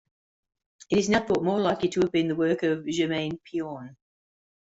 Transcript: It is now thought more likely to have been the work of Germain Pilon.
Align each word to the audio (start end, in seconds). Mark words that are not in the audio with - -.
It 0.89 0.97
is 0.97 1.09
now 1.09 1.23
thought 1.23 1.43
more 1.43 1.59
likely 1.59 1.87
to 1.89 1.99
have 2.01 2.11
been 2.11 2.27
the 2.29 2.35
work 2.35 2.63
of 2.63 2.87
Germain 2.87 3.37
Pilon. 3.45 3.95